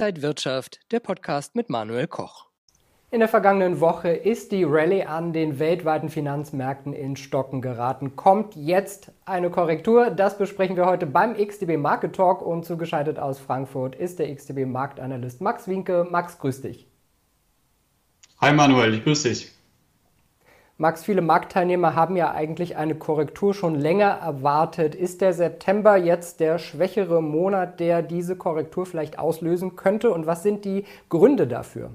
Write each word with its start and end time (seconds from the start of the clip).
Inside 0.00 0.22
Wirtschaft, 0.22 0.80
der 0.92 1.00
Podcast 1.00 1.54
mit 1.54 1.68
Manuel 1.68 2.06
Koch. 2.06 2.46
In 3.10 3.20
der 3.20 3.28
vergangenen 3.28 3.80
Woche 3.80 4.08
ist 4.08 4.50
die 4.50 4.64
Rallye 4.64 5.04
an 5.04 5.34
den 5.34 5.58
weltweiten 5.58 6.08
Finanzmärkten 6.08 6.94
in 6.94 7.16
Stocken 7.16 7.60
geraten. 7.60 8.16
Kommt 8.16 8.56
jetzt 8.56 9.12
eine 9.26 9.50
Korrektur? 9.50 10.08
Das 10.08 10.38
besprechen 10.38 10.76
wir 10.76 10.86
heute 10.86 11.04
beim 11.04 11.36
XTB 11.36 11.76
Market 11.76 12.16
Talk 12.16 12.40
und 12.40 12.64
zugeschaltet 12.64 13.18
aus 13.18 13.38
Frankfurt 13.40 13.94
ist 13.94 14.18
der 14.18 14.34
XTB 14.34 14.64
Marktanalyst 14.64 15.42
Max 15.42 15.68
Winke. 15.68 16.06
Max, 16.10 16.38
grüß 16.38 16.62
dich. 16.62 16.88
Hi 18.40 18.54
Manuel, 18.54 18.94
ich 18.94 19.04
grüße 19.04 19.28
dich. 19.28 19.52
Max, 20.80 21.04
viele 21.04 21.20
Marktteilnehmer 21.20 21.94
haben 21.94 22.16
ja 22.16 22.32
eigentlich 22.32 22.78
eine 22.78 22.94
Korrektur 22.94 23.52
schon 23.52 23.74
länger 23.74 24.06
erwartet. 24.06 24.94
Ist 24.94 25.20
der 25.20 25.34
September 25.34 25.98
jetzt 25.98 26.40
der 26.40 26.58
schwächere 26.58 27.22
Monat, 27.22 27.80
der 27.80 28.00
diese 28.00 28.34
Korrektur 28.34 28.86
vielleicht 28.86 29.18
auslösen 29.18 29.76
könnte? 29.76 30.10
Und 30.10 30.24
was 30.24 30.42
sind 30.42 30.64
die 30.64 30.84
Gründe 31.10 31.46
dafür? 31.46 31.90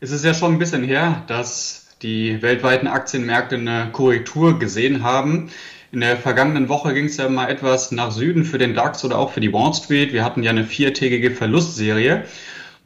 Es 0.00 0.12
ist 0.12 0.24
ja 0.24 0.32
schon 0.32 0.54
ein 0.54 0.58
bisschen 0.58 0.82
her, 0.82 1.24
dass 1.26 1.94
die 2.00 2.40
weltweiten 2.40 2.86
Aktienmärkte 2.86 3.56
eine 3.56 3.90
Korrektur 3.92 4.58
gesehen 4.58 5.02
haben. 5.02 5.50
In 5.92 6.00
der 6.00 6.16
vergangenen 6.16 6.70
Woche 6.70 6.94
ging 6.94 7.04
es 7.04 7.18
ja 7.18 7.28
mal 7.28 7.50
etwas 7.50 7.92
nach 7.92 8.12
Süden 8.12 8.44
für 8.44 8.56
den 8.56 8.72
DAX 8.72 9.04
oder 9.04 9.18
auch 9.18 9.32
für 9.32 9.40
die 9.40 9.52
Wall 9.52 9.74
Street. 9.74 10.14
Wir 10.14 10.24
hatten 10.24 10.42
ja 10.42 10.52
eine 10.52 10.64
viertägige 10.64 11.32
Verlustserie. 11.32 12.24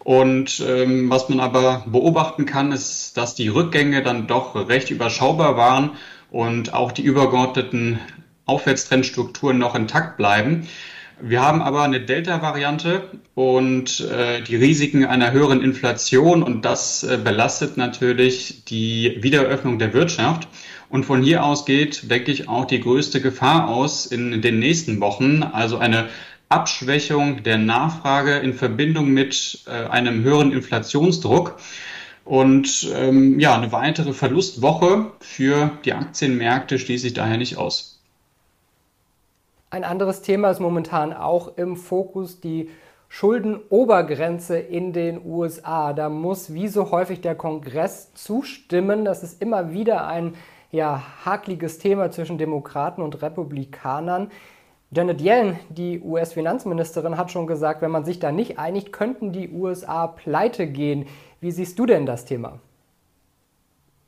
Und 0.05 0.65
ähm, 0.66 1.11
was 1.11 1.29
man 1.29 1.41
aber 1.41 1.84
beobachten 1.87 2.45
kann, 2.45 2.73
ist, 2.73 3.16
dass 3.16 3.34
die 3.34 3.48
Rückgänge 3.48 4.02
dann 4.02 4.27
doch 4.27 4.69
recht 4.69 4.91
überschaubar 4.91 5.56
waren 5.56 5.93
und 6.30 6.74
auch 6.74 6.93
die 6.93 7.02
übergeordneten 7.02 8.01
Aufwärtstrendstrukturen 8.46 9.59
noch 9.59 9.74
intakt 9.74 10.16
bleiben. 10.16 10.66
Wir 11.20 11.41
haben 11.41 11.62
aber 11.62 11.83
eine 11.83 12.01
Delta-Variante 12.01 13.09
und 13.37 14.01
äh, 14.01 14.43
die 14.43 14.57
Risiken 14.57 15.04
einer 15.04 15.30
höheren 15.30 15.63
Inflation 15.63 16.43
und 16.43 16.65
das 16.65 17.04
äh, 17.04 17.16
belastet 17.23 17.76
natürlich 17.76 18.65
die 18.65 19.19
Wiedereröffnung 19.21 19.79
der 19.79 19.93
Wirtschaft. 19.93 20.48
Und 20.88 21.04
von 21.04 21.23
hier 21.23 21.45
aus 21.45 21.65
geht, 21.65 22.10
denke 22.10 22.32
ich, 22.32 22.48
auch 22.48 22.65
die 22.65 22.80
größte 22.80 23.21
Gefahr 23.21 23.69
aus 23.69 24.04
in 24.04 24.43
den 24.43 24.59
nächsten 24.59 25.01
Wochen, 25.01 25.43
also 25.43 25.79
eine 25.79 26.09
Abschwächung 26.52 27.42
der 27.42 27.58
Nachfrage 27.58 28.36
in 28.36 28.52
Verbindung 28.54 29.08
mit 29.08 29.64
äh, 29.66 29.88
einem 29.88 30.22
höheren 30.22 30.52
Inflationsdruck 30.52 31.56
und 32.24 32.88
ähm, 32.95 33.40
ja, 33.40 33.56
eine 33.56 33.72
weitere 33.72 34.12
Verlustwoche 34.12 35.12
für 35.20 35.70
die 35.84 35.92
Aktienmärkte 35.92 36.78
schließe 36.78 37.08
ich 37.08 37.14
daher 37.14 37.36
nicht 37.36 37.56
aus. 37.56 38.00
Ein 39.70 39.84
anderes 39.84 40.20
Thema 40.23 40.50
ist 40.50 40.60
momentan 40.60 41.12
auch 41.12 41.56
im 41.56 41.76
Fokus 41.76 42.40
die 42.40 42.68
Schuldenobergrenze 43.08 44.58
in 44.58 44.92
den 44.92 45.20
USA. 45.24 45.92
Da 45.92 46.08
muss 46.08 46.52
wie 46.54 46.68
so 46.68 46.90
häufig 46.90 47.20
der 47.20 47.34
Kongress 47.34 48.12
zustimmen. 48.14 49.04
Das 49.04 49.23
ist 49.23 49.42
immer 49.42 49.73
wieder 49.73 50.06
ein 50.06 50.34
ja, 50.70 51.02
hakliges 51.24 51.78
Thema 51.78 52.10
zwischen 52.10 52.38
Demokraten 52.38 53.02
und 53.02 53.20
Republikanern. 53.20 54.30
Janet 54.95 55.23
Yellen, 55.23 55.59
die 55.71 56.01
US-Finanzministerin, 56.01 57.16
hat 57.16 57.30
schon 57.30 57.46
gesagt, 57.46 57.80
wenn 57.80 57.90
man 57.90 58.04
sich 58.04 58.18
da 58.18 58.30
nicht 58.30 58.59
einigt, 58.59 58.93
könnten 58.93 59.32
die 59.32 59.48
USA 59.48 60.07
pleite 60.07 60.66
gehen. 60.66 61.07
Wie 61.40 61.51
siehst 61.51 61.79
du 61.79 61.87
denn 61.87 62.04
das 62.04 62.26
Thema? 62.26 62.59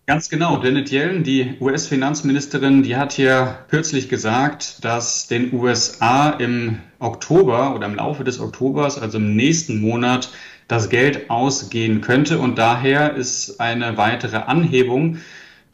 Ganz 0.05 0.29
genau. 0.29 0.63
Janet 0.63 0.91
Yellen, 0.91 1.25
die 1.25 1.57
US-Finanzministerin, 1.59 2.83
die 2.83 2.97
hat 2.97 3.17
ja 3.17 3.61
kürzlich 3.71 4.11
gesagt, 4.11 4.85
dass 4.85 5.27
den 5.27 5.55
USA 5.55 6.29
im 6.29 6.81
Oktober 6.99 7.75
oder 7.75 7.87
im 7.87 7.95
Laufe 7.95 8.23
des 8.23 8.39
Oktobers, 8.39 9.01
also 9.01 9.17
im 9.17 9.35
nächsten 9.35 9.81
Monat, 9.81 10.29
das 10.69 10.91
Geld 10.91 11.31
ausgehen 11.31 12.03
könnte. 12.03 12.39
Und 12.39 12.59
daher 12.59 13.15
ist 13.15 13.59
eine 13.59 13.97
weitere 13.97 14.37
Anhebung 14.37 15.17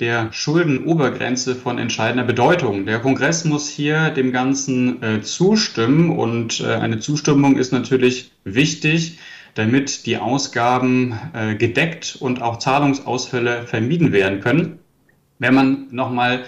der 0.00 0.32
Schuldenobergrenze 0.32 1.54
von 1.54 1.78
entscheidender 1.78 2.24
Bedeutung. 2.24 2.86
Der 2.86 3.00
Kongress 3.00 3.44
muss 3.44 3.68
hier 3.68 4.10
dem 4.10 4.32
Ganzen 4.32 5.02
äh, 5.02 5.20
zustimmen 5.20 6.10
und 6.10 6.60
äh, 6.60 6.74
eine 6.74 6.98
Zustimmung 6.98 7.56
ist 7.58 7.72
natürlich 7.72 8.32
wichtig, 8.44 9.18
damit 9.54 10.06
die 10.06 10.16
Ausgaben 10.16 11.18
äh, 11.34 11.54
gedeckt 11.54 12.16
und 12.18 12.40
auch 12.40 12.58
Zahlungsausfälle 12.58 13.66
vermieden 13.66 14.12
werden 14.12 14.40
können. 14.40 14.78
Wenn 15.38 15.54
man 15.54 15.88
nochmal 15.90 16.44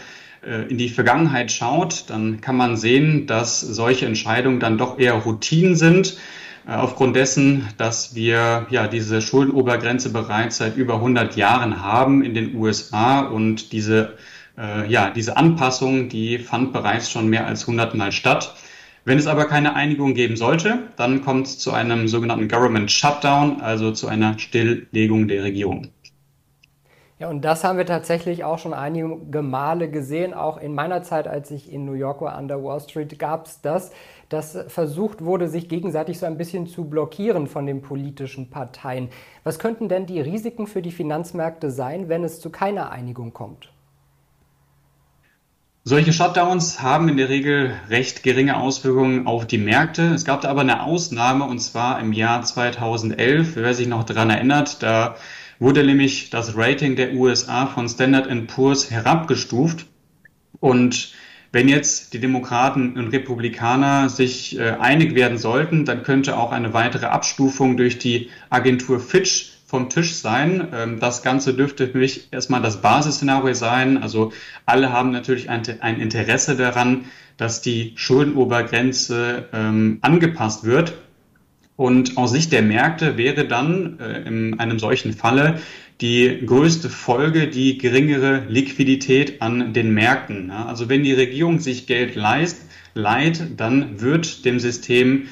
äh, 0.47 0.69
in 0.71 0.79
die 0.79 0.89
Vergangenheit 0.89 1.53
schaut, 1.53 2.05
dann 2.09 2.41
kann 2.41 2.57
man 2.57 2.77
sehen, 2.77 3.27
dass 3.27 3.61
solche 3.61 4.07
Entscheidungen 4.07 4.61
dann 4.61 4.79
doch 4.79 4.99
eher 4.99 5.15
Routinen 5.15 5.77
sind 5.77 6.17
aufgrund 6.67 7.17
dessen, 7.17 7.69
dass 7.77 8.15
wir 8.15 8.67
ja 8.71 8.87
diese 8.89 9.21
Schuldenobergrenze 9.21 10.13
bereits 10.13 10.59
seit 10.59 10.77
über 10.77 10.95
100 10.95 11.37
Jahren 11.37 11.83
haben 11.83 12.23
in 12.23 12.35
den 12.35 12.55
USA 12.57 13.21
und 13.21 13.73
diese 13.73 14.17
äh, 14.57 14.91
ja 14.91 15.11
diese 15.11 15.37
Anpassung, 15.37 16.09
die 16.09 16.39
fand 16.39 16.73
bereits 16.73 17.11
schon 17.11 17.29
mehr 17.29 17.47
als 17.47 17.63
100 17.63 17.95
Mal 17.95 18.13
statt. 18.13 18.55
Wenn 19.05 19.19
es 19.19 19.27
aber 19.27 19.47
keine 19.47 19.75
Einigung 19.75 20.15
geben 20.15 20.37
sollte, 20.37 20.79
dann 20.97 21.25
kommt 21.25 21.47
es 21.47 21.59
zu 21.59 21.73
einem 21.73 22.07
sogenannten 22.07 22.49
Government 22.49 22.91
Shutdown, 22.91 23.61
also 23.61 23.91
zu 23.91 24.07
einer 24.07 24.39
Stilllegung 24.39 25.27
der 25.27 25.43
Regierung. 25.43 25.89
Ja, 27.23 27.29
und 27.29 27.43
das 27.43 27.63
haben 27.63 27.79
wir 27.79 27.87
tatsächlich 27.87 28.43
auch 28.43 28.59
schon 28.59 28.75
einige 28.75 29.43
Male 29.43 29.89
gesehen. 29.89 30.35
Auch 30.35 30.57
in 30.57 30.75
meiner 30.75 31.05
Zeit, 31.05 31.29
als 31.29 31.53
ich 31.53 31.73
in 31.73 31.85
New 31.85 31.93
York 31.93 32.21
war 32.21 32.35
an 32.35 32.49
der 32.49 32.65
Wall 32.65 32.81
Street, 32.81 33.17
gab 33.17 33.47
es 33.47 33.61
das, 33.61 33.93
dass 34.29 34.59
versucht 34.67 35.23
wurde, 35.25 35.47
sich 35.47 35.69
gegenseitig 35.69 36.19
so 36.19 36.27
ein 36.27 36.37
bisschen 36.37 36.67
zu 36.67 36.87
blockieren 36.87 37.47
von 37.47 37.65
den 37.65 37.81
politischen 37.81 38.51
Parteien. 38.51 39.09
Was 39.45 39.61
könnten 39.61 39.89
denn 39.89 40.07
die 40.07 40.21
Risiken 40.21 40.67
für 40.67 40.83
die 40.83 40.91
Finanzmärkte 40.91 41.71
sein, 41.71 42.09
wenn 42.09 42.25
es 42.25 42.41
zu 42.41 42.51
keiner 42.51 42.91
Einigung 42.91 43.33
kommt? 43.33 43.69
Solche 45.85 46.13
Shutdowns 46.13 46.83
haben 46.83 47.09
in 47.09 47.19
der 47.19 47.29
Regel 47.29 47.73
recht 47.89 48.25
geringe 48.25 48.57
Auswirkungen 48.57 49.29
auf 49.29 49.47
die 49.47 49.59
Märkte. 49.59 50.13
Es 50.13 50.25
gab 50.25 50.41
da 50.41 50.49
aber 50.49 50.63
eine 50.63 50.83
Ausnahme 50.83 51.45
und 51.45 51.61
zwar 51.61 52.01
im 52.01 52.13
Jahr 52.13 52.43
2011. 52.43 53.55
Wer 53.55 53.75
sich 53.75 53.87
noch 53.87 54.03
daran 54.03 54.31
erinnert, 54.31 54.83
da 54.83 55.15
wurde 55.63 55.85
nämlich 55.85 56.29
das 56.29 56.57
Rating 56.57 56.97
der 56.97 57.15
USA 57.15 57.67
von 57.67 57.89
Standard 57.89 58.29
Poor's 58.49 58.91
herabgestuft. 58.91 59.87
Und 60.59 61.15
wenn 61.53 61.69
jetzt 61.69 62.15
die 62.15 62.19
Demokraten 62.19 62.97
und 62.99 63.09
Republikaner 63.09 64.09
sich 64.09 64.59
äh, 64.59 64.71
einig 64.81 65.15
werden 65.15 65.39
sollten, 65.39 65.85
dann 65.85 66.03
könnte 66.03 66.37
auch 66.37 66.51
eine 66.51 66.75
weitere 66.75 67.07
Abstufung 67.07 67.77
durch 67.77 67.99
die 67.99 68.31
Agentur 68.51 68.99
Fitch 68.99 69.53
vom 69.67 69.89
Tisch 69.89 70.15
sein. 70.15 70.69
Ähm, 70.75 70.99
das 70.99 71.23
Ganze 71.23 71.55
dürfte 71.55 71.87
für 71.87 71.99
mich 71.99 72.29
erstmal 72.33 72.61
das 72.61 72.83
Basisszenario 72.83 73.55
sein. 73.55 74.03
Also 74.03 74.33
alle 74.67 74.93
haben 74.93 75.13
natürlich 75.13 75.49
ein, 75.49 75.63
ein 75.81 76.01
Interesse 76.01 76.57
daran, 76.57 77.05
dass 77.37 77.63
die 77.63 77.93
Schuldenobergrenze 77.95 79.49
ähm, 79.53 79.99
angepasst 80.01 80.65
wird. 80.65 80.95
Und 81.77 82.17
aus 82.17 82.33
Sicht 82.33 82.53
der 82.53 82.63
Märkte 82.63 83.17
wäre 83.17 83.47
dann 83.47 83.99
äh, 83.99 84.23
in 84.23 84.61
einem 84.61 84.79
solchen 84.79 85.13
Falle 85.13 85.59
die 86.01 86.43
größte 86.45 86.91
Folge 86.91 87.49
die 87.49 87.79
geringere 87.79 88.45
Liquidität 88.49 89.41
an 89.41 89.73
den 89.73 89.95
Märkten. 89.95 90.51
Also 90.51 90.89
wenn 90.89 91.05
die 91.05 91.13
Regierung 91.13 91.61
sich 91.61 91.87
Geld 91.87 92.15
leist, 92.15 92.67
leiht, 92.95 93.59
dann 93.59 94.01
wird 94.01 94.45
dem 94.45 94.59
System 94.59 95.29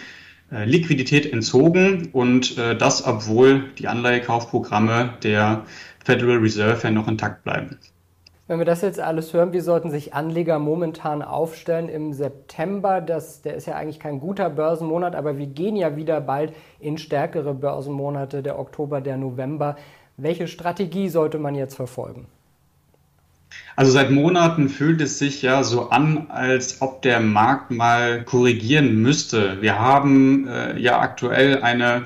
äh, 0.51 0.65
Liquidität 0.65 1.33
entzogen 1.33 2.09
und 2.13 2.57
äh, 2.57 2.77
das, 2.77 3.05
obwohl 3.05 3.65
die 3.79 3.89
Anleihekaufprogramme 3.89 5.15
der 5.23 5.67
Federal 6.05 6.39
Reserve 6.39 6.81
ja 6.83 6.91
noch 6.91 7.09
intakt 7.09 7.45
bleiben. 7.45 7.79
Wenn 8.51 8.59
wir 8.59 8.67
das 8.67 8.83
jetzt 8.83 8.99
alles 8.99 9.33
hören, 9.33 9.53
wie 9.53 9.61
sollten 9.61 9.93
sich 9.93 10.13
Anleger 10.13 10.59
momentan 10.59 11.23
aufstellen 11.23 11.89
im 11.89 12.13
September? 12.13 13.01
Das, 13.01 13.43
der 13.43 13.55
ist 13.55 13.69
ja 13.69 13.77
eigentlich 13.77 14.01
kein 14.01 14.19
guter 14.19 14.51
Börsenmonat, 14.51 15.15
aber 15.15 15.39
wir 15.39 15.47
gehen 15.47 15.77
ja 15.77 15.95
wieder 15.95 16.21
bald 16.21 16.53
in 16.81 16.99
stärkere 16.99 17.55
Börsenmonate, 17.55 18.43
der 18.43 18.59
Oktober, 18.59 19.01
der 19.01 19.19
November. 19.19 19.77
Welche 20.17 20.49
Strategie 20.49 21.09
sollte 21.09 21.39
man 21.39 21.55
jetzt 21.55 21.77
verfolgen? 21.77 22.27
Also 23.77 23.93
seit 23.93 24.11
Monaten 24.11 24.69
fühlt 24.69 25.01
es 25.01 25.21
sich 25.21 25.43
ja 25.43 25.63
so 25.63 25.91
an, 25.91 26.27
als 26.31 26.83
ob 26.83 27.03
der 27.03 27.21
Markt 27.21 27.71
mal 27.71 28.25
korrigieren 28.25 29.01
müsste. 29.01 29.63
Wir 29.63 29.79
haben 29.79 30.49
äh, 30.49 30.77
ja 30.77 30.99
aktuell 30.99 31.63
eine 31.63 32.03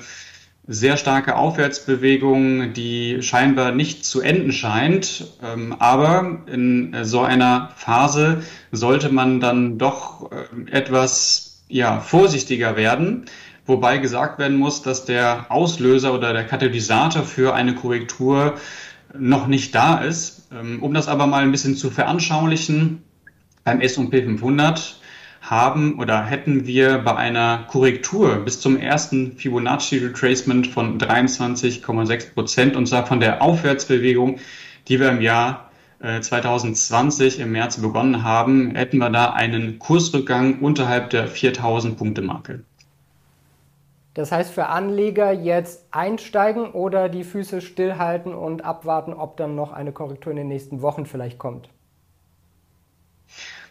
sehr 0.67 0.97
starke 0.97 1.35
Aufwärtsbewegung, 1.35 2.73
die 2.73 3.21
scheinbar 3.21 3.71
nicht 3.71 4.05
zu 4.05 4.21
enden 4.21 4.51
scheint. 4.51 5.25
Ähm, 5.43 5.75
aber 5.79 6.39
in 6.51 6.95
so 7.03 7.21
einer 7.21 7.71
Phase 7.75 8.41
sollte 8.71 9.09
man 9.09 9.39
dann 9.39 9.77
doch 9.77 10.31
äh, 10.31 10.71
etwas 10.71 11.63
ja, 11.67 11.99
vorsichtiger 11.99 12.75
werden. 12.75 13.25
Wobei 13.67 13.97
gesagt 13.97 14.37
werden 14.37 14.57
muss, 14.57 14.81
dass 14.81 15.05
der 15.05 15.47
Auslöser 15.49 16.13
oder 16.13 16.33
der 16.33 16.45
Katalysator 16.45 17.23
für 17.23 17.55
eine 17.55 17.75
Korrektur 17.75 18.55
noch 19.17 19.47
nicht 19.47 19.73
da 19.73 19.99
ist. 19.99 20.47
Ähm, 20.51 20.81
um 20.81 20.93
das 20.93 21.07
aber 21.07 21.27
mal 21.27 21.43
ein 21.43 21.51
bisschen 21.51 21.75
zu 21.75 21.89
veranschaulichen, 21.89 23.03
beim 23.63 23.81
S&P 23.81 24.23
500 24.23 24.99
haben 25.49 25.99
oder 25.99 26.23
hätten 26.23 26.65
wir 26.65 26.99
bei 26.99 27.15
einer 27.15 27.65
Korrektur 27.69 28.37
bis 28.37 28.59
zum 28.59 28.77
ersten 28.77 29.33
Fibonacci 29.37 29.97
Retracement 29.97 30.67
von 30.67 30.99
23,6 30.99 32.33
Prozent 32.33 32.75
und 32.75 32.87
zwar 32.87 33.05
von 33.05 33.19
der 33.19 33.41
Aufwärtsbewegung, 33.41 34.39
die 34.87 34.99
wir 34.99 35.09
im 35.09 35.21
Jahr 35.21 35.69
2020 36.21 37.39
äh, 37.39 37.43
im 37.43 37.51
März 37.51 37.77
begonnen 37.77 38.23
haben, 38.23 38.75
hätten 38.75 38.97
wir 38.97 39.09
da 39.09 39.31
einen 39.31 39.79
Kursrückgang 39.79 40.59
unterhalb 40.59 41.09
der 41.09 41.27
4000 41.27 41.97
Punkte 41.97 42.21
Marke. 42.21 42.63
Das 44.13 44.31
heißt 44.31 44.53
für 44.53 44.67
Anleger 44.67 45.31
jetzt 45.33 45.87
einsteigen 45.91 46.71
oder 46.71 47.09
die 47.09 47.25
Füße 47.25 47.59
stillhalten 47.61 48.33
und 48.33 48.63
abwarten, 48.63 49.13
ob 49.13 49.35
dann 49.35 49.55
noch 49.55 49.73
eine 49.73 49.91
Korrektur 49.91 50.31
in 50.31 50.37
den 50.37 50.47
nächsten 50.47 50.81
Wochen 50.81 51.05
vielleicht 51.05 51.37
kommt? 51.37 51.69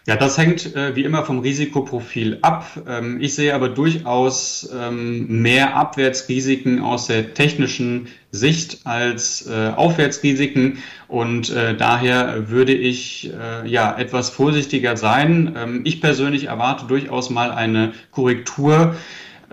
Ja, 0.06 0.16
das 0.16 0.36
hängt 0.36 0.76
äh, 0.76 0.94
wie 0.96 1.04
immer 1.04 1.24
vom 1.24 1.38
Risikoprofil 1.38 2.38
ab. 2.42 2.66
Ähm, 2.86 3.22
ich 3.22 3.34
sehe 3.34 3.54
aber 3.54 3.70
durchaus 3.70 4.68
ähm, 4.78 5.40
mehr 5.40 5.76
Abwärtsrisiken 5.76 6.80
aus 6.80 7.06
der 7.06 7.32
technischen 7.32 8.08
Sicht 8.30 8.80
als 8.84 9.46
äh, 9.46 9.70
Aufwärtsrisiken 9.74 10.82
und 11.08 11.48
äh, 11.48 11.74
daher 11.74 12.50
würde 12.50 12.74
ich 12.74 13.32
äh, 13.32 13.66
ja 13.66 13.96
etwas 13.96 14.28
vorsichtiger 14.28 14.98
sein. 14.98 15.54
Ähm, 15.56 15.80
ich 15.84 16.02
persönlich 16.02 16.48
erwarte 16.48 16.84
durchaus 16.84 17.30
mal 17.30 17.50
eine 17.50 17.94
Korrektur 18.10 18.96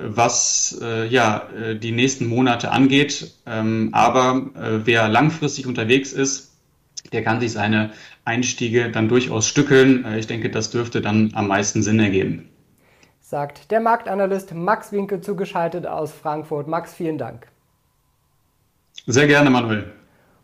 was 0.03 0.79
äh, 0.81 1.07
ja 1.07 1.47
äh, 1.55 1.75
die 1.75 1.91
nächsten 1.91 2.25
Monate 2.25 2.71
angeht. 2.71 3.31
Ähm, 3.45 3.89
aber 3.93 4.49
äh, 4.55 4.85
wer 4.85 5.07
langfristig 5.07 5.67
unterwegs 5.67 6.11
ist, 6.11 6.50
der 7.11 7.23
kann 7.23 7.39
sich 7.39 7.51
seine 7.51 7.91
Einstiege 8.25 8.91
dann 8.91 9.09
durchaus 9.09 9.47
stückeln. 9.47 10.05
Äh, 10.05 10.19
ich 10.19 10.27
denke, 10.27 10.49
das 10.49 10.71
dürfte 10.71 11.01
dann 11.01 11.31
am 11.33 11.47
meisten 11.47 11.81
Sinn 11.81 11.99
ergeben. 11.99 12.49
Sagt 13.19 13.71
der 13.71 13.79
Marktanalyst 13.79 14.53
Max 14.53 14.91
Winkel 14.91 15.21
zugeschaltet 15.21 15.87
aus 15.87 16.11
Frankfurt. 16.11 16.67
Max, 16.67 16.93
vielen 16.93 17.17
Dank. 17.17 17.47
Sehr 19.07 19.27
gerne, 19.27 19.49
Manuel. 19.49 19.91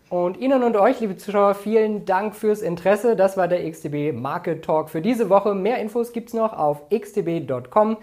Und 0.09 0.37
Ihnen 0.37 0.63
und 0.63 0.77
euch, 0.77 1.01
liebe 1.01 1.17
Zuschauer, 1.17 1.53
vielen 1.53 2.05
Dank 2.05 2.33
fürs 2.33 2.61
Interesse. 2.61 3.17
Das 3.17 3.35
war 3.35 3.49
der 3.49 3.69
XTB 3.69 4.13
Market 4.13 4.63
Talk 4.63 4.89
für 4.89 5.01
diese 5.01 5.29
Woche. 5.29 5.53
Mehr 5.53 5.79
Infos 5.79 6.13
gibt 6.13 6.29
es 6.29 6.33
noch 6.33 6.53
auf 6.53 6.89
xtb.com. 6.89 7.97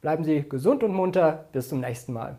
Bleiben 0.00 0.22
Sie 0.22 0.48
gesund 0.48 0.84
und 0.84 0.92
munter. 0.92 1.46
Bis 1.52 1.68
zum 1.68 1.80
nächsten 1.80 2.12
Mal. 2.12 2.38